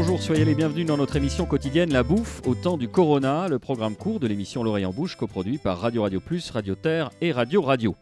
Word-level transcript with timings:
Bonjour, 0.00 0.22
soyez 0.22 0.44
les 0.44 0.54
bienvenus 0.54 0.86
dans 0.86 0.96
notre 0.96 1.16
émission 1.16 1.44
quotidienne 1.44 1.92
La 1.92 2.04
Bouffe 2.04 2.40
au 2.46 2.54
temps 2.54 2.76
du 2.76 2.86
Corona, 2.86 3.48
le 3.48 3.58
programme 3.58 3.96
court 3.96 4.20
de 4.20 4.28
l'émission 4.28 4.62
L'Oreille 4.62 4.86
en 4.86 4.92
Bouche, 4.92 5.16
coproduit 5.16 5.58
par 5.58 5.80
Radio 5.80 6.02
Radio 6.02 6.20
Plus, 6.20 6.52
Radio 6.52 6.76
Terre 6.76 7.10
et 7.20 7.32
Radio 7.32 7.62
Radio. 7.62 7.96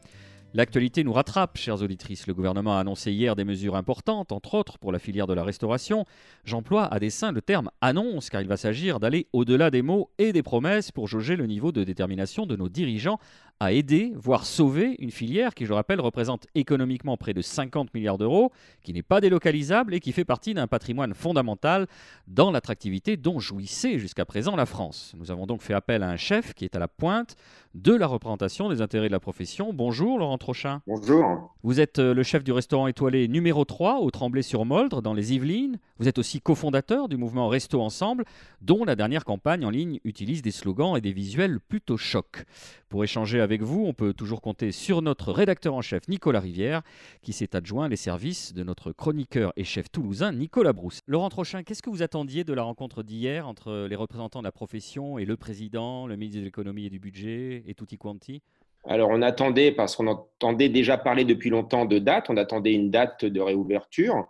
L'actualité 0.52 1.04
nous 1.04 1.14
rattrape, 1.14 1.56
chères 1.56 1.80
auditrices. 1.80 2.26
Le 2.26 2.34
gouvernement 2.34 2.76
a 2.76 2.80
annoncé 2.80 3.12
hier 3.12 3.34
des 3.34 3.44
mesures 3.44 3.76
importantes, 3.76 4.30
entre 4.30 4.54
autres 4.54 4.78
pour 4.78 4.92
la 4.92 4.98
filière 4.98 5.26
de 5.26 5.32
la 5.32 5.42
restauration. 5.42 6.04
J'emploie 6.44 6.84
à 6.84 6.98
dessein 6.98 7.32
le 7.32 7.40
terme 7.40 7.70
annonce, 7.80 8.28
car 8.28 8.42
il 8.42 8.48
va 8.48 8.58
s'agir 8.58 9.00
d'aller 9.00 9.26
au-delà 9.32 9.70
des 9.70 9.80
mots 9.82 10.10
et 10.18 10.34
des 10.34 10.42
promesses 10.42 10.92
pour 10.92 11.08
jauger 11.08 11.36
le 11.36 11.46
niveau 11.46 11.72
de 11.72 11.82
détermination 11.82 12.44
de 12.44 12.56
nos 12.56 12.68
dirigeants 12.68 13.18
à 13.60 13.72
aider, 13.72 14.12
voire 14.16 14.44
sauver 14.44 14.96
une 14.98 15.10
filière 15.10 15.54
qui, 15.54 15.64
je 15.64 15.70
le 15.70 15.74
rappelle, 15.74 16.00
représente 16.00 16.46
économiquement 16.54 17.16
près 17.16 17.32
de 17.32 17.40
50 17.40 17.94
milliards 17.94 18.18
d'euros, 18.18 18.52
qui 18.82 18.92
n'est 18.92 19.02
pas 19.02 19.20
délocalisable 19.20 19.94
et 19.94 20.00
qui 20.00 20.12
fait 20.12 20.24
partie 20.24 20.52
d'un 20.52 20.66
patrimoine 20.66 21.14
fondamental 21.14 21.86
dans 22.26 22.50
l'attractivité 22.50 23.16
dont 23.16 23.38
jouissait 23.38 23.98
jusqu'à 23.98 24.24
présent 24.24 24.56
la 24.56 24.66
France. 24.66 25.14
Nous 25.16 25.30
avons 25.30 25.46
donc 25.46 25.62
fait 25.62 25.74
appel 25.74 26.02
à 26.02 26.10
un 26.10 26.16
chef 26.16 26.52
qui 26.54 26.64
est 26.64 26.76
à 26.76 26.78
la 26.78 26.88
pointe 26.88 27.36
de 27.74 27.94
la 27.94 28.06
représentation 28.06 28.68
des 28.68 28.80
intérêts 28.80 29.08
de 29.08 29.12
la 29.12 29.20
profession. 29.20 29.72
Bonjour 29.72 30.18
Laurent 30.18 30.38
Trochin. 30.38 30.82
Bonjour. 30.86 31.54
Vous 31.62 31.80
êtes 31.80 31.98
euh, 31.98 32.14
le 32.14 32.22
chef 32.22 32.42
du 32.42 32.52
restaurant 32.52 32.86
étoilé 32.86 33.28
numéro 33.28 33.64
3 33.64 33.98
au 34.00 34.10
Tremblay-sur-Moldre, 34.10 35.02
dans 35.02 35.12
les 35.14 35.34
Yvelines. 35.34 35.78
Vous 35.98 36.08
êtes 36.08 36.18
aussi 36.18 36.40
cofondateur 36.40 37.08
du 37.08 37.16
mouvement 37.16 37.48
Resto 37.48 37.80
Ensemble, 37.82 38.24
dont 38.60 38.84
la 38.84 38.96
dernière 38.96 39.24
campagne 39.24 39.64
en 39.64 39.70
ligne 39.70 40.00
utilise 40.04 40.42
des 40.42 40.50
slogans 40.50 40.96
et 40.96 41.00
des 41.00 41.12
visuels 41.12 41.60
plutôt 41.60 41.96
chocs. 41.96 42.44
Pour 42.88 43.02
échanger 43.02 43.40
avec 43.40 43.62
vous, 43.62 43.84
on 43.84 43.92
peut 43.92 44.12
toujours 44.12 44.40
compter 44.40 44.70
sur 44.70 45.02
notre 45.02 45.32
rédacteur 45.32 45.74
en 45.74 45.82
chef 45.82 46.06
Nicolas 46.06 46.38
Rivière, 46.38 46.82
qui 47.20 47.32
s'est 47.32 47.56
adjoint 47.56 47.88
les 47.88 47.96
services 47.96 48.54
de 48.54 48.62
notre 48.62 48.92
chroniqueur 48.92 49.52
et 49.56 49.64
chef 49.64 49.90
toulousain 49.90 50.32
Nicolas 50.32 50.72
Brousse. 50.72 51.00
Laurent 51.08 51.28
Trochin, 51.28 51.64
qu'est-ce 51.64 51.82
que 51.82 51.90
vous 51.90 52.02
attendiez 52.02 52.44
de 52.44 52.52
la 52.52 52.62
rencontre 52.62 53.02
d'hier 53.02 53.48
entre 53.48 53.88
les 53.90 53.96
représentants 53.96 54.38
de 54.38 54.44
la 54.44 54.52
profession 54.52 55.18
et 55.18 55.24
le 55.24 55.36
président, 55.36 56.06
le 56.06 56.16
ministre 56.16 56.38
de 56.38 56.44
l'économie 56.44 56.86
et 56.86 56.90
du 56.90 57.00
budget 57.00 57.64
et 57.66 57.74
tutti 57.74 57.98
quanti? 57.98 58.40
Alors, 58.84 59.10
on 59.10 59.20
attendait, 59.20 59.72
parce 59.72 59.96
qu'on 59.96 60.06
entendait 60.06 60.68
déjà 60.68 60.96
parler 60.96 61.24
depuis 61.24 61.50
longtemps 61.50 61.86
de 61.86 61.98
date, 61.98 62.30
on 62.30 62.36
attendait 62.36 62.72
une 62.72 62.92
date 62.92 63.24
de 63.24 63.40
réouverture 63.40 64.26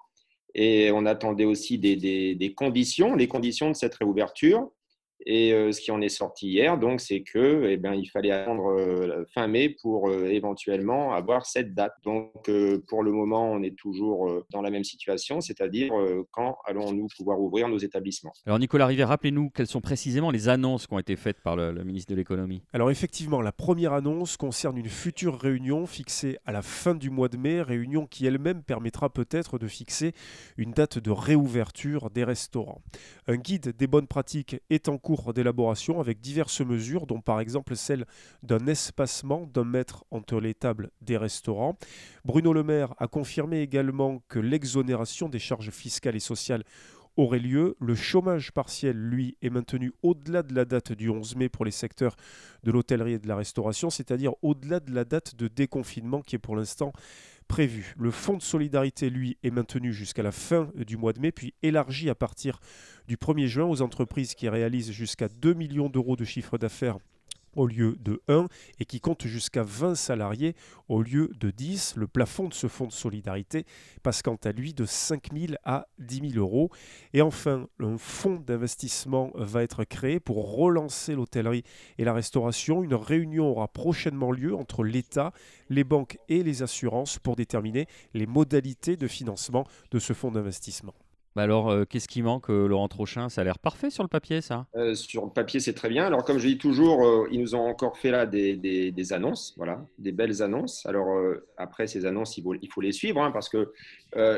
et 0.55 0.91
on 0.93 1.05
attendait 1.05 1.45
aussi 1.45 1.77
des, 1.77 1.97
des 2.35 2.55
conditions, 2.55 3.15
les 3.15 3.29
conditions 3.29 3.69
de 3.69 3.77
cette 3.77 3.97
réouverture. 3.97 4.71
Et 5.25 5.53
euh, 5.53 5.73
ce 5.73 5.81
qui 5.81 5.91
en 5.91 6.01
est 6.01 6.09
sorti 6.09 6.49
hier, 6.49 6.79
donc, 6.79 7.01
c'est 7.01 7.23
que, 7.23 7.67
eh 7.69 7.77
ben, 7.77 7.95
il 7.95 8.07
fallait 8.07 8.31
attendre 8.31 8.73
euh, 8.73 9.25
fin 9.35 9.47
mai 9.47 9.71
pour 9.83 10.09
euh, 10.09 10.27
éventuellement 10.27 11.15
avoir 11.15 11.47
cette 11.47 11.75
date. 11.75 11.95
Donc, 12.05 12.51
pour 12.87 13.03
le 13.03 13.11
moment, 13.11 13.51
on 13.51 13.63
est 13.63 13.77
toujours 13.77 14.31
dans 14.51 14.61
la 14.61 14.71
même 14.71 14.85
situation, 14.85 15.41
c'est-à-dire 15.41 15.93
quand 16.31 16.59
allons-nous 16.65 17.09
pouvoir 17.17 17.41
ouvrir 17.41 17.69
nos 17.69 17.79
établissements? 17.79 18.33
Alors, 18.47 18.59
Nicolas 18.59 18.87
Rivière, 18.87 19.09
rappelez-nous 19.09 19.51
quelles 19.51 19.67
sont 19.67 19.81
précisément 19.81 20.31
les 20.31 20.49
annonces 20.49 20.87
qui 20.87 20.95
ont 20.95 20.99
été 20.99 21.17
faites 21.17 21.41
par 21.41 21.57
le, 21.57 21.73
le 21.73 21.83
ministre 21.83 22.13
de 22.13 22.17
l'économie. 22.17 22.63
Alors, 22.73 22.91
effectivement, 22.91 23.41
la 23.41 23.53
première 23.53 23.93
annonce 23.93 24.37
concerne 24.37 24.77
une 24.77 24.89
future 24.89 25.39
réunion 25.39 25.87
fixée 25.87 26.39
à 26.47 26.53
la 26.53 26.63
fin 26.63 26.95
du 26.95 27.11
mois 27.11 27.29
de 27.29 27.37
mai, 27.37 27.63
réunion 27.63 28.07
qui 28.07 28.27
elle-même 28.27 28.63
permettra 28.63 29.11
peut-être 29.11 29.59
de 29.59 29.67
fixer 29.67 30.13
une 30.57 30.73
date 30.73 30.99
de 30.99 31.11
réouverture 31.11 32.11
des 32.11 32.25
restaurants. 32.25 32.83
Un 33.27 33.37
guide 33.37 33.75
des 33.77 33.87
bonnes 33.87 34.07
pratiques 34.07 34.57
est 34.71 34.89
en 34.89 34.99
cours 34.99 35.06
d'élaboration 35.35 36.01
avec 36.01 36.21
diverses 36.21 36.61
mesures, 36.61 37.07
dont 37.07 37.21
par 37.21 37.41
exemple 37.41 37.77
celle 37.77 38.05
d'un 38.43 38.67
espacement 38.67 39.49
d'un 39.53 39.65
mètre 39.65 40.05
entre 40.11 40.41
les 40.41 40.55
tables 40.55 40.91
des 41.01 41.17
restaurants. 41.17 41.79
Bruno 42.25 42.53
Le 42.53 42.63
Maire 42.63 42.95
a 42.99 43.07
confirmé 43.07 43.61
également 43.61 44.23
que 44.29 44.39
l'exonération 44.39 45.29
des 45.29 45.39
charges 45.39 45.71
fiscales 45.71 46.17
et 46.17 46.21
sociales 46.21 46.65
aurait 47.17 47.39
lieu. 47.39 47.77
Le 47.81 47.95
chômage 47.95 48.53
partiel, 48.53 48.97
lui, 48.97 49.37
est 49.43 49.51
maintenu 49.51 49.93
au-delà 50.03 50.43
de 50.43 50.55
la 50.55 50.65
date 50.65 50.93
du 50.93 51.09
11 51.09 51.37
mai 51.37 51.49
pour 51.49 51.65
les 51.65 51.71
secteurs 51.71 52.17
de 52.63 52.71
l'hôtellerie 52.71 53.15
et 53.15 53.19
de 53.19 53.29
la 53.29 53.37
restauration, 53.37 53.91
c'est-à-dire 53.91 54.33
au-delà 54.43 54.81
de 54.81 54.95
la 54.95 55.05
date 55.05 55.37
de 55.37 55.49
déconfinement 55.49 56.23
qui 56.23 56.37
est 56.37 56.41
pour 56.41 56.57
l'instant 56.57 56.93
prévu. 57.49 57.95
Le 57.99 58.11
fonds 58.11 58.37
de 58.37 58.43
solidarité, 58.43 59.11
lui, 59.11 59.37
est 59.43 59.51
maintenu 59.51 59.93
jusqu'à 59.93 60.23
la 60.23 60.33
fin 60.33 60.71
du 60.75 60.97
mois 60.97 61.13
de 61.13 61.21
mai, 61.21 61.33
puis 61.33 61.55
élargi 61.63 62.11
à 62.11 62.15
partir 62.15 62.61
du 63.07 63.17
1er 63.17 63.47
juin 63.47 63.67
aux 63.67 63.83
entreprises 63.83 64.35
qui 64.35 64.49
réalisent 64.49 64.91
jusqu'à 64.91 65.29
2 65.29 65.55
millions 65.55 65.89
d'euros 65.89 66.17
de 66.17 66.25
chiffre 66.25 66.59
d'affaires 66.59 66.99
au 67.57 67.67
lieu 67.67 67.97
de 68.01 68.23
1 68.29 68.47
et 68.79 68.85
qui 68.85 69.01
compte 69.01 69.27
jusqu'à 69.27 69.63
20 69.63 69.95
salariés 69.95 70.55
au 70.89 71.03
lieu 71.03 71.31
de 71.41 71.51
10. 71.51 71.97
Le 71.97 72.07
plafond 72.07 72.49
de 72.49 72.55
ce 72.55 72.69
fonds 72.69 72.87
de 72.87 72.93
solidarité 72.93 73.67
passe 74.03 74.23
quant 74.23 74.39
à 74.45 74.53
lui 74.53 74.73
de 74.73 74.85
5 74.85 75.33
000 75.33 75.55
à 75.65 75.89
10 75.99 76.33
000 76.33 76.39
euros. 76.39 76.71
Et 77.13 77.23
enfin, 77.23 77.67
un 77.81 77.99
fonds 77.99 78.37
d'investissement 78.37 79.31
va 79.35 79.63
être 79.63 79.85
créé 79.85 80.21
pour 80.21 80.57
relancer 80.57 81.15
l'hôtellerie 81.15 81.65
et 81.99 82.05
la 82.05 82.13
restauration. 82.13 82.83
Une 82.83 82.95
réunion 82.95 83.51
aura 83.51 83.69
prochainement 83.69 84.31
lieu 84.31 84.55
entre 84.55 84.85
l'État, 84.85 85.33
les 85.69 85.85
banques 85.85 86.19
et 86.29 86.43
les 86.43 86.63
assurances 86.63 87.19
pour 87.19 87.37
déterminer 87.37 87.87
les 88.15 88.27
modalités 88.27 88.97
de 88.97 89.09
financement 89.09 89.67
de 89.91 89.99
ce 89.99 90.13
fonds 90.13 90.31
d'investissement. 90.31 90.95
Bah 91.37 91.43
alors, 91.43 91.71
euh, 91.71 91.85
qu'est-ce 91.85 92.09
qui 92.09 92.23
manque, 92.23 92.49
euh, 92.49 92.67
Laurent 92.67 92.89
Trochin? 92.89 93.29
Ça 93.29 93.43
a 93.43 93.45
l'air 93.45 93.59
parfait 93.59 93.91
sur 93.91 94.03
le 94.03 94.09
papier, 94.09 94.41
ça 94.41 94.69
euh, 94.75 94.95
Sur 94.95 95.27
le 95.27 95.31
papier, 95.31 95.61
c'est 95.61 95.75
très 95.75 95.91
bien. 95.91 96.07
Alors, 96.07 96.25
comme 96.25 96.39
je 96.39 96.47
dis 96.47 96.57
toujours, 96.57 97.29
ils 97.31 97.39
nous 97.39 97.55
ont 97.55 97.69
encore 97.69 97.99
fait 97.99 98.11
là 98.11 98.25
des, 98.25 99.13
annonces, 99.13 99.53
voilà, 99.59 99.85
des 99.99 100.13
belles 100.13 100.43
annonces. 100.43 100.87
Alors, 100.87 101.09
après, 101.59 101.89
ces 101.89 102.07
annonces, 102.07 102.39
il 102.39 102.43
faut, 102.43 102.55
il 102.55 102.73
faut 102.73 102.81
les 102.81 102.93
suivre, 102.93 103.23
hein, 103.23 103.33
parce 103.33 103.51
que 103.51 103.71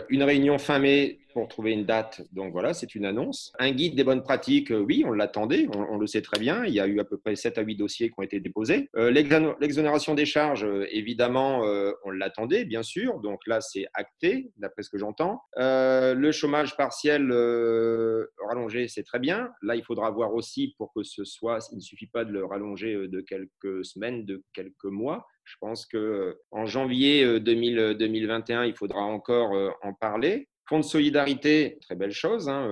une 0.08 0.25
réunion 0.25 0.58
fin 0.58 0.81
mai 0.81 1.20
pour 1.33 1.49
trouver 1.49 1.72
une 1.72 1.84
date, 1.84 2.22
donc 2.33 2.53
voilà, 2.53 2.75
c'est 2.75 2.94
une 2.94 3.05
annonce. 3.05 3.53
Un 3.59 3.71
guide 3.71 3.94
des 3.94 4.05
bonnes 4.05 4.22
pratiques, 4.22 4.72
oui, 4.72 5.05
on 5.06 5.12
l'attendait, 5.12 5.69
on, 5.75 5.99
le 5.99 6.06
sait 6.06 6.22
très 6.22 6.41
bien. 6.41 6.65
Il 6.65 6.75
y 6.75 6.81
a 6.81 6.87
eu 6.87 6.99
à 7.00 7.05
peu 7.05 7.16
près 7.16 7.37
7 7.37 7.59
à 7.59 7.62
8 7.62 7.77
dossiers 7.77 8.09
qui 8.09 8.15
ont 8.19 8.22
été 8.22 8.41
déposés. 8.41 8.91
L'exonération 8.94 10.15
des 10.15 10.27
charges, 10.27 10.67
évidemment, 10.91 11.62
on 12.05 12.11
l'attendait, 12.11 12.65
bien 12.65 12.83
sûr. 12.83 13.21
Donc 13.21 13.47
là, 13.47 13.61
c'est 13.61 13.87
acté, 13.94 14.50
d'après 14.56 14.83
ce 14.83 14.91
que 14.91 14.99
j'entends. 14.99 15.43
le 15.56 16.31
chômage 16.33 16.77
par 16.77 16.88
partiel 16.88 17.31
euh, 17.31 18.27
rallongé, 18.49 18.88
c'est 18.88 19.03
très 19.03 19.19
bien. 19.19 19.50
Là, 19.61 19.77
il 19.77 19.84
faudra 19.84 20.11
voir 20.11 20.33
aussi 20.33 20.75
pour 20.78 20.91
que 20.94 21.03
ce 21.03 21.22
soit, 21.22 21.59
il 21.71 21.77
ne 21.77 21.83
suffit 21.83 22.06
pas 22.06 22.25
de 22.25 22.33
le 22.33 22.47
rallonger 22.47 22.94
euh, 22.94 23.09
de 23.09 23.21
quelques 23.21 23.84
semaines, 23.84 24.25
de 24.25 24.43
quelques 24.55 24.84
mois. 24.84 25.27
Je 25.44 25.56
pense 25.61 25.84
que 25.84 25.99
euh, 25.99 26.43
en 26.50 26.65
janvier 26.65 27.41
2021, 27.41 28.65
il 28.65 28.75
faudra 28.75 29.03
encore 29.03 29.53
en 29.83 29.93
parler. 29.93 30.49
Fonds 30.69 30.81
de 30.81 30.84
solidarité, 30.84 31.79
très 31.81 31.97
belle 31.97 32.12
chose. 32.12 32.49
Hein, 32.49 32.69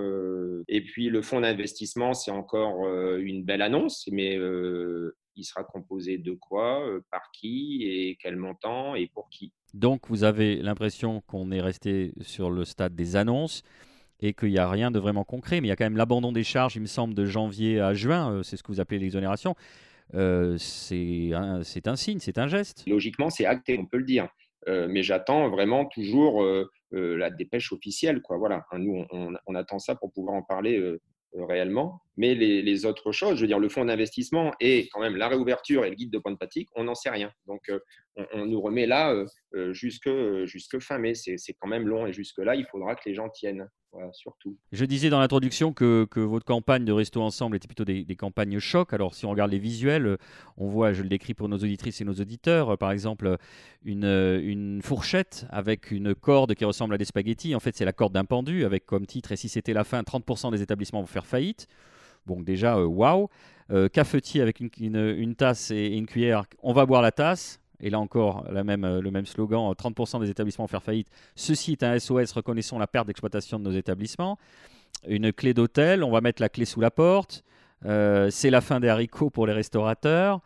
et 0.68 0.82
puis 0.82 1.08
le 1.08 1.22
fonds 1.22 1.40
d'investissement, 1.40 2.12
c'est 2.12 2.30
encore 2.30 2.86
une 3.16 3.42
belle 3.42 3.62
annonce, 3.62 4.06
mais 4.12 4.38
il 5.36 5.44
sera 5.44 5.64
composé 5.64 6.18
de 6.18 6.32
quoi, 6.32 6.86
par 7.10 7.30
qui 7.32 7.84
et 7.84 8.18
quel 8.20 8.36
montant 8.36 8.94
et 8.94 9.06
pour 9.06 9.30
qui? 9.30 9.52
Donc 9.72 10.08
vous 10.08 10.24
avez 10.24 10.56
l'impression 10.56 11.22
qu'on 11.26 11.50
est 11.50 11.60
resté 11.60 12.12
sur 12.20 12.50
le 12.50 12.64
stade 12.64 12.94
des 12.94 13.16
annonces 13.16 13.62
et 14.20 14.32
qu'il 14.32 14.50
n'y 14.50 14.58
a 14.58 14.68
rien 14.68 14.90
de 14.90 14.98
vraiment 14.98 15.24
concret. 15.24 15.60
Mais 15.60 15.68
il 15.68 15.70
y 15.70 15.72
a 15.72 15.76
quand 15.76 15.84
même 15.84 15.96
l'abandon 15.96 16.32
des 16.32 16.44
charges, 16.44 16.76
il 16.76 16.82
me 16.82 16.86
semble, 16.86 17.14
de 17.14 17.24
janvier 17.24 17.80
à 17.80 17.94
juin, 17.94 18.32
euh, 18.32 18.42
c'est 18.42 18.56
ce 18.56 18.62
que 18.62 18.72
vous 18.72 18.80
appelez 18.80 18.98
l'exonération. 18.98 19.54
Euh, 20.14 20.56
c'est 20.58 21.32
un, 21.34 21.60
un, 21.60 21.96
signe, 21.96 22.18
c'est 22.20 22.38
un 22.38 22.46
geste. 22.46 22.84
Logiquement, 22.86 23.28
c'est 23.28 23.44
acté, 23.44 23.76
on 23.78 23.86
peut 23.86 23.98
le 23.98 24.04
dire. 24.04 24.28
Euh, 24.68 24.86
mais 24.88 25.02
j'attends 25.02 25.48
vraiment 25.48 25.84
toujours 25.84 26.44
la 26.92 27.30
dépêche 27.30 27.72
officielle. 27.72 28.22
Quoi. 28.22 28.36
Voilà. 28.38 28.66
Nous, 28.72 29.04
on, 29.10 29.34
on, 29.46 29.54
attend 29.54 29.78
ça 29.78 29.94
pour 29.94 30.12
pouvoir 30.12 30.36
en 30.36 30.42
parler 30.42 30.98
réellement. 31.34 32.02
Mais 32.16 32.34
les, 32.34 32.86
autres 32.86 33.12
choses, 33.12 33.36
je 33.36 33.42
veux 33.42 33.46
dire, 33.46 33.58
le 33.58 33.68
fonds 33.68 33.84
d'investissement 33.84 34.52
et 34.60 34.88
quand 34.92 35.00
même 35.00 35.16
la 35.16 35.28
réouverture 35.28 35.84
et 35.84 35.90
le 35.90 35.96
guide 35.96 36.10
de 36.10 36.18
bonne 36.18 36.36
pratique, 36.36 36.68
on 36.74 36.84
n'en 36.84 36.94
sait 36.94 37.10
rien. 37.10 37.30
Donc, 37.46 37.70
on, 38.32 38.46
nous 38.46 38.60
remet 38.60 38.86
là 38.86 39.14
jusque, 39.72 40.08
jusque 40.44 40.78
fin 40.78 40.98
mai. 40.98 41.14
C'est 41.14 41.54
quand 41.60 41.68
même 41.68 41.86
long 41.86 42.06
et 42.06 42.12
jusque-là, 42.12 42.54
il 42.54 42.66
faudra 42.66 42.94
que 42.94 43.02
les 43.06 43.14
gens 43.14 43.28
tiennent 43.28 43.68
surtout. 44.12 44.56
Je 44.72 44.84
disais 44.84 45.10
dans 45.10 45.20
l'introduction 45.20 45.72
que, 45.72 46.06
votre 46.16 46.44
campagne 46.44 46.84
de 46.84 46.92
Resto 46.92 47.22
Ensemble 47.22 47.56
était 47.56 47.68
plutôt 47.68 47.84
des, 47.84 48.04
campagnes 48.16 48.58
choc. 48.58 48.92
Alors, 48.92 49.14
si 49.14 49.26
on 49.26 49.30
regarde 49.30 49.50
les 49.50 49.58
visuels, 49.58 50.06
euh, 50.06 50.16
on 50.56 50.68
voit, 50.68 50.92
je 50.92 51.02
le 51.02 51.08
décris 51.08 51.34
pour 51.34 51.48
nos 51.48 51.56
auditrices 51.56 52.00
et 52.00 52.04
nos 52.04 52.14
auditeurs, 52.14 52.70
euh, 52.70 52.76
par 52.76 52.90
exemple, 52.90 53.26
euh, 53.86 54.40
une, 54.42 54.80
fourchette 54.82 55.46
avec 55.50 55.90
une 55.90 56.14
corde 56.14 56.54
qui 56.54 56.64
ressemble 56.64 56.94
à 56.94 56.98
des 56.98 57.04
spaghettis. 57.04 57.54
En 57.54 57.60
fait, 57.60 57.76
c'est 57.76 57.84
la 57.84 57.92
corde 57.92 58.12
d'un 58.12 58.24
pendu 58.24 58.64
avec 58.64 58.86
comme 58.86 59.06
titre 59.06 59.32
Et 59.32 59.36
si 59.36 59.48
c'était 59.48 59.72
la 59.72 59.84
fin, 59.84 60.00
30% 60.02 60.50
des 60.50 60.62
établissements 60.62 61.00
vont 61.00 61.06
faire 61.06 61.26
faillite. 61.26 61.68
Bon, 62.26 62.40
déjà, 62.42 62.78
waouh. 62.78 63.28
Wow. 63.70 63.88
cafetier 63.88 64.42
avec 64.42 64.60
une, 64.60 65.34
tasse 65.36 65.70
et 65.70 65.86
une 65.86 66.06
cuillère, 66.06 66.44
on 66.62 66.72
va 66.72 66.86
boire 66.86 67.02
la 67.02 67.12
tasse. 67.12 67.60
Et 67.80 67.90
là 67.90 68.00
encore, 68.00 68.46
euh, 68.48 69.00
le 69.00 69.10
même 69.10 69.26
slogan, 69.26 69.72
30% 69.72 70.16
euh, 70.16 70.20
des 70.20 70.30
établissements 70.30 70.64
vont 70.64 70.68
faire 70.68 70.82
faillite. 70.82 71.08
Ceci 71.34 71.72
est 71.72 71.82
un 71.82 71.98
SOS, 71.98 72.32
reconnaissons 72.32 72.78
la 72.78 72.86
perte 72.86 73.06
d'exploitation 73.06 73.58
de 73.58 73.64
nos 73.64 73.76
établissements. 73.76 74.38
Une 75.06 75.32
clé 75.32 75.52
d'hôtel, 75.52 76.02
on 76.02 76.10
va 76.10 76.20
mettre 76.20 76.40
la 76.40 76.48
clé 76.48 76.64
sous 76.64 76.80
la 76.80 76.90
porte. 76.90 77.44
Euh, 77.84 78.30
c'est 78.30 78.50
la 78.50 78.62
fin 78.62 78.80
des 78.80 78.88
haricots 78.88 79.30
pour 79.30 79.46
les 79.46 79.52
restaurateurs. 79.52 80.40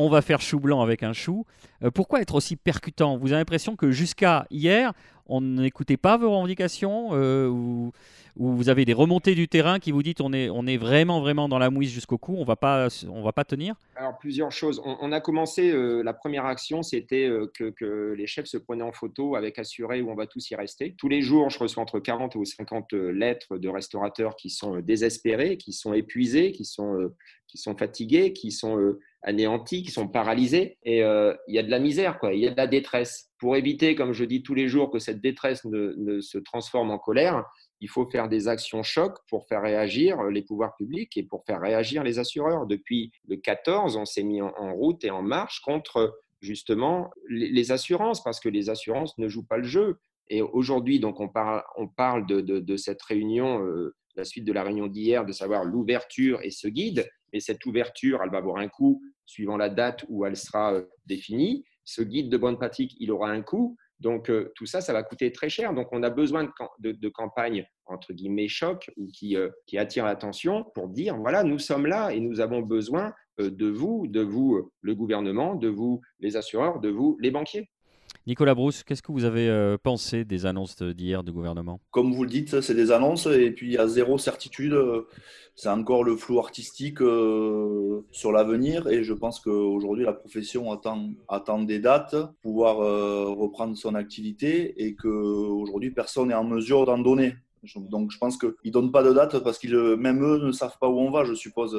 On 0.00 0.08
va 0.08 0.22
faire 0.22 0.40
chou 0.40 0.58
blanc 0.58 0.80
avec 0.80 1.02
un 1.02 1.12
chou. 1.12 1.44
Euh, 1.82 1.90
pourquoi 1.90 2.22
être 2.22 2.34
aussi 2.34 2.56
percutant? 2.56 3.18
Vous 3.18 3.32
avez 3.32 3.40
l'impression 3.40 3.76
que 3.76 3.90
jusqu'à 3.90 4.46
hier, 4.50 4.94
on 5.30 5.40
n'écoutait 5.40 5.96
pas 5.96 6.16
vos 6.16 6.30
revendications 6.30 7.10
euh, 7.12 7.48
ou, 7.48 7.92
vous 8.36 8.68
avez 8.70 8.86
des 8.86 8.94
remontées 8.94 9.34
du 9.34 9.48
terrain 9.48 9.78
qui 9.78 9.92
vous 9.92 10.02
disent 10.02 10.14
on 10.20 10.32
est, 10.32 10.48
on 10.48 10.66
est 10.66 10.78
vraiment, 10.78 11.20
vraiment 11.20 11.48
dans 11.48 11.58
la 11.58 11.68
mouise 11.68 11.90
jusqu'au 11.90 12.16
cou, 12.16 12.36
on 12.38 12.44
va 12.44 12.56
pas, 12.56 12.88
va 12.88 13.32
pas 13.32 13.44
tenir? 13.44 13.74
Alors, 13.96 14.16
plusieurs 14.18 14.50
choses. 14.50 14.80
On, 14.84 15.12
a 15.12 15.20
commencé, 15.20 15.70
euh, 15.70 16.02
la 16.02 16.14
première 16.14 16.46
action, 16.46 16.82
c'était 16.82 17.26
euh, 17.26 17.50
que, 17.52 18.14
les 18.16 18.26
chefs 18.26 18.46
se 18.46 18.56
prenaient 18.56 18.84
en 18.84 18.92
photo 18.92 19.36
avec 19.36 19.58
assuré 19.58 20.00
où 20.00 20.10
on 20.10 20.14
va 20.14 20.26
tous 20.26 20.50
y 20.50 20.54
rester. 20.54 20.94
Tous 20.96 21.08
les 21.08 21.20
jours, 21.20 21.50
je 21.50 21.58
reçois 21.58 21.82
entre 21.82 21.98
40 22.00 22.34
ou 22.36 22.44
50 22.46 22.92
lettres 22.92 23.58
de 23.58 23.68
restaurateurs 23.68 24.36
qui 24.36 24.48
sont 24.48 24.80
désespérés, 24.80 25.58
qui 25.58 25.74
sont 25.74 25.92
épuisés, 25.92 26.52
qui 26.52 26.64
sont, 26.64 27.10
qui 27.46 27.58
sont 27.58 27.76
fatigués, 27.76 28.32
qui 28.32 28.52
sont 28.52 28.96
anéantis, 29.22 29.82
qui 29.82 29.90
sont 29.90 30.08
paralysés. 30.08 30.78
Et 30.82 30.98
il 31.00 31.54
y 31.54 31.58
a 31.58 31.62
de 31.62 31.70
la 31.70 31.78
misère, 31.78 32.18
quoi. 32.18 32.34
il 32.34 32.40
y 32.40 32.46
a 32.46 32.50
de 32.50 32.56
la 32.56 32.66
détresse 32.66 33.30
pour 33.40 33.56
éviter, 33.56 33.94
comme 33.94 34.12
je 34.12 34.24
dis 34.24 34.42
tous 34.42 34.54
les 34.54 34.68
jours, 34.68 34.90
que 34.90 34.98
cette 34.98 35.20
détresse 35.20 35.64
ne, 35.64 36.20
se 36.20 36.38
transforme 36.38 36.90
en 36.90 36.98
colère, 36.98 37.44
il 37.80 37.88
faut 37.88 38.08
faire 38.08 38.28
des 38.28 38.46
actions 38.46 38.82
chocs 38.82 39.16
pour 39.28 39.46
faire 39.48 39.62
réagir 39.62 40.22
les 40.24 40.42
pouvoirs 40.42 40.76
publics 40.76 41.16
et 41.16 41.22
pour 41.22 41.44
faire 41.46 41.60
réagir 41.60 42.04
les 42.04 42.18
assureurs. 42.18 42.66
Depuis 42.66 43.10
le 43.26 43.36
14, 43.36 43.96
on 43.96 44.04
s'est 44.04 44.22
mis 44.22 44.42
en, 44.42 44.74
route 44.74 45.02
et 45.04 45.10
en 45.10 45.22
marche 45.22 45.60
contre 45.60 46.20
justement 46.42 47.10
les, 47.28 47.72
assurances, 47.72 48.22
parce 48.22 48.40
que 48.40 48.50
les 48.50 48.68
assurances 48.68 49.16
ne 49.16 49.28
jouent 49.28 49.46
pas 49.46 49.56
le 49.56 49.64
jeu. 49.64 49.98
Et 50.28 50.42
aujourd'hui, 50.42 51.00
donc, 51.00 51.18
on 51.20 51.28
parle, 51.28 51.62
on 51.76 51.88
parle 51.88 52.26
de, 52.26 52.76
cette 52.76 53.02
réunion, 53.02 53.64
euh, 53.64 53.94
la 54.14 54.24
suite 54.24 54.44
de 54.44 54.52
la 54.52 54.62
réunion 54.62 54.86
d'hier, 54.86 55.24
de 55.24 55.32
savoir 55.32 55.64
l'ouverture 55.64 56.40
et 56.42 56.50
ce 56.50 56.68
guide. 56.68 57.08
Mais 57.32 57.40
cette 57.40 57.64
ouverture, 57.66 58.20
elle 58.22 58.30
va 58.30 58.38
avoir 58.38 58.56
un 58.56 58.68
coût 58.68 59.02
suivant 59.26 59.56
la 59.56 59.68
date 59.68 60.04
où 60.08 60.24
elle 60.24 60.36
sera 60.36 60.74
euh, 60.74 60.86
définie 61.06 61.64
ce 61.84 62.02
guide 62.02 62.30
de 62.30 62.36
bonne 62.36 62.56
pratique, 62.56 62.94
il 63.00 63.10
aura 63.10 63.30
un 63.30 63.42
coût. 63.42 63.76
Donc, 63.98 64.30
euh, 64.30 64.52
tout 64.54 64.66
ça, 64.66 64.80
ça 64.80 64.92
va 64.92 65.02
coûter 65.02 65.32
très 65.32 65.48
cher. 65.48 65.74
Donc, 65.74 65.88
on 65.92 66.02
a 66.02 66.10
besoin 66.10 66.50
de, 66.78 67.08
campagnes, 67.08 67.66
entre 67.86 68.12
guillemets, 68.12 68.48
choc 68.48 68.90
ou 68.96 69.08
qui, 69.08 69.36
euh, 69.36 69.50
attirent 69.76 70.06
l'attention 70.06 70.64
pour 70.74 70.88
dire, 70.88 71.16
voilà, 71.16 71.42
nous 71.42 71.58
sommes 71.58 71.86
là 71.86 72.10
et 72.10 72.20
nous 72.20 72.40
avons 72.40 72.60
besoin 72.60 73.12
de 73.38 73.66
vous, 73.66 74.06
de 74.06 74.20
vous, 74.20 74.70
le 74.82 74.94
gouvernement, 74.94 75.54
de 75.54 75.68
vous, 75.68 76.00
les 76.20 76.36
assureurs, 76.36 76.78
de 76.78 76.90
vous, 76.90 77.16
les 77.20 77.30
banquiers. 77.30 77.70
Nicolas 78.26 78.54
Brousse, 78.54 78.82
qu'est-ce 78.82 79.02
que 79.02 79.12
vous 79.12 79.24
avez 79.24 79.48
euh, 79.48 79.76
pensé 79.82 80.24
des 80.24 80.46
annonces 80.46 80.82
d'hier 80.82 81.24
du 81.24 81.32
gouvernement? 81.32 81.80
Comme 81.90 82.12
vous 82.12 82.24
le 82.24 82.30
dites, 82.30 82.60
c'est 82.60 82.74
des 82.74 82.92
annonces 82.92 83.26
et 83.26 83.50
puis 83.50 83.68
il 83.68 83.72
y 83.72 83.78
a 83.78 83.88
zéro 83.88 84.18
certitude. 84.18 84.76
C'est 85.56 85.68
encore 85.68 86.04
le 86.04 86.16
flou 86.16 86.38
artistique 86.38 87.02
euh, 87.02 88.06
sur 88.10 88.32
l'avenir 88.32 88.88
et 88.88 89.04
je 89.04 89.12
pense 89.12 89.40
qu'aujourd'hui 89.40 90.04
la 90.04 90.12
profession 90.12 90.72
attend, 90.72 91.62
des 91.62 91.80
dates, 91.80 92.16
pouvoir 92.40 92.80
euh, 92.80 93.26
reprendre 93.28 93.76
son 93.76 93.94
activité 93.94 94.82
et 94.84 94.94
qu'aujourd'hui 94.94 95.90
personne 95.90 96.28
n'est 96.28 96.34
en 96.34 96.44
mesure 96.44 96.86
d'en 96.86 96.98
donner. 96.98 97.34
Donc 97.76 98.10
je 98.10 98.18
pense 98.18 98.38
qu'ils 98.38 98.52
ne 98.64 98.70
donnent 98.70 98.92
pas 98.92 99.02
de 99.02 99.12
date 99.12 99.38
parce 99.40 99.58
que 99.58 99.94
même 99.94 100.24
eux 100.24 100.38
ne 100.38 100.52
savent 100.52 100.78
pas 100.80 100.88
où 100.88 100.98
on 100.98 101.10
va, 101.10 101.24
je 101.24 101.34
suppose. 101.34 101.72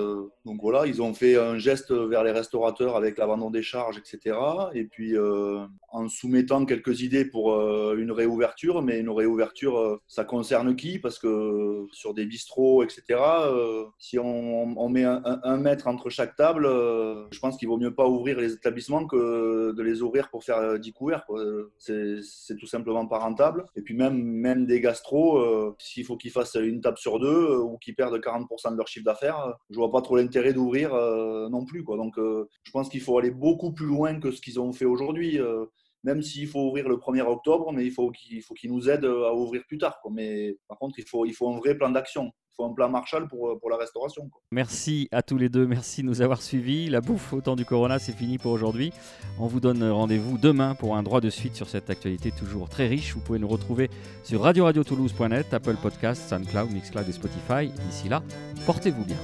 Donc 0.45 0.61
voilà, 0.61 0.85
ils 0.85 1.01
ont 1.01 1.13
fait 1.13 1.37
un 1.37 1.57
geste 1.57 1.91
vers 1.91 2.23
les 2.23 2.31
restaurateurs 2.31 2.95
avec 2.95 3.17
l'abandon 3.17 3.49
des 3.49 3.61
charges, 3.61 3.97
etc. 3.97 4.37
Et 4.73 4.85
puis 4.85 5.15
euh, 5.15 5.65
en 5.89 6.07
soumettant 6.07 6.65
quelques 6.65 7.01
idées 7.01 7.25
pour 7.25 7.53
euh, 7.53 7.95
une 7.97 8.11
réouverture, 8.11 8.81
mais 8.81 8.99
une 8.99 9.09
réouverture, 9.09 9.77
euh, 9.77 10.01
ça 10.07 10.23
concerne 10.23 10.75
qui? 10.75 10.99
Parce 10.99 11.19
que 11.19 11.85
sur 11.91 12.13
des 12.13 12.25
bistrots, 12.25 12.83
etc., 12.83 13.19
si 13.99 14.17
on, 14.19 14.89
met 14.89 15.03
un, 15.03 15.57
mètre 15.57 15.87
entre 15.87 16.09
chaque 16.09 16.35
table, 16.35 16.65
je 16.65 17.39
pense 17.39 17.57
qu'il 17.57 17.67
vaut 17.67 17.77
mieux 17.77 17.93
pas 17.93 18.07
ouvrir 18.07 18.39
les 18.39 18.53
établissements 18.53 19.05
que 19.05 19.71
de 19.71 19.83
les 19.83 20.01
ouvrir 20.01 20.29
pour 20.29 20.43
faire 20.43 20.79
10 20.79 20.93
couverts. 20.93 21.25
C'est 21.77 22.57
tout 22.57 22.67
simplement 22.67 23.05
pas 23.07 23.19
rentable. 23.19 23.65
Et 23.75 23.81
puis 23.81 23.95
même, 23.95 24.21
même 24.21 24.65
des 24.65 24.81
gastros 24.81 25.70
s'il 25.79 26.05
faut 26.05 26.17
qu'ils 26.17 26.31
fassent 26.31 26.55
une 26.55 26.81
table 26.81 26.97
sur 26.97 27.19
deux 27.19 27.27
euh, 27.27 27.59
ou 27.59 27.77
qu'ils 27.77 27.95
perdent 27.95 28.15
40% 28.15 28.71
de 28.71 28.77
leur 28.77 28.87
chiffre 28.87 29.05
d'affaires, 29.05 29.39
euh, 29.39 29.51
je 29.69 29.75
vois 29.75 29.91
pas 29.91 30.01
trop 30.01 30.17
l'intérêt 30.17 30.53
d'ouvrir 30.53 30.93
euh, 30.93 31.49
non 31.49 31.65
plus. 31.65 31.83
Quoi. 31.83 31.97
Donc, 31.97 32.15
je 32.17 32.71
pense 32.71 32.89
qu'il 32.89 33.01
faut 33.01 33.17
aller 33.17 33.31
beaucoup 33.31 33.71
plus 33.71 33.85
loin 33.85 34.19
que 34.19 34.31
ce 34.31 34.41
qu'ils 34.41 34.59
ont 34.59 34.71
fait 34.73 34.85
aujourd'hui. 34.85 35.39
Même 36.03 36.21
s'il 36.21 36.47
faut 36.47 36.67
ouvrir 36.67 36.87
le 36.87 36.95
1er 36.95 37.21
octobre, 37.21 37.71
mais 37.71 37.85
il 37.85 37.91
faut 37.91 38.11
qu'ils 38.11 38.71
nous 38.71 38.89
aident 38.89 39.05
à 39.05 39.33
ouvrir 39.33 39.63
plus 39.67 39.77
tard. 39.77 39.99
Mais 40.11 40.57
par 40.67 40.77
contre, 40.77 40.99
il 40.99 41.05
faut, 41.07 41.25
il 41.25 41.33
faut 41.33 41.49
un 41.49 41.57
vrai 41.57 41.75
plan 41.75 41.89
d'action 41.89 42.31
faut 42.55 42.65
un 42.65 42.73
plan 42.73 42.89
Marshall 42.89 43.27
pour, 43.27 43.59
pour 43.59 43.69
la 43.69 43.77
restauration. 43.77 44.29
Merci 44.51 45.07
à 45.11 45.21
tous 45.21 45.37
les 45.37 45.49
deux, 45.49 45.65
merci 45.65 46.01
de 46.01 46.07
nous 46.07 46.21
avoir 46.21 46.41
suivis. 46.41 46.89
La 46.89 47.01
bouffe 47.01 47.33
au 47.33 47.41
temps 47.41 47.55
du 47.55 47.65
Corona, 47.65 47.99
c'est 47.99 48.11
fini 48.11 48.37
pour 48.37 48.51
aujourd'hui. 48.51 48.91
On 49.39 49.47
vous 49.47 49.59
donne 49.59 49.83
rendez-vous 49.89 50.37
demain 50.37 50.75
pour 50.75 50.95
un 50.95 51.03
droit 51.03 51.21
de 51.21 51.29
suite 51.29 51.55
sur 51.55 51.69
cette 51.69 51.89
actualité 51.89 52.31
toujours 52.31 52.69
très 52.69 52.87
riche. 52.87 53.13
Vous 53.13 53.21
pouvez 53.21 53.39
nous 53.39 53.47
retrouver 53.47 53.89
sur 54.23 54.41
radio-radio-toulouse.net, 54.41 55.53
Apple 55.53 55.77
Podcasts, 55.81 56.29
SoundCloud, 56.29 56.71
Mixcloud 56.71 57.07
et 57.07 57.13
Spotify. 57.13 57.71
D'ici 57.85 58.09
là, 58.09 58.21
portez-vous 58.65 59.05
bien. 59.05 59.17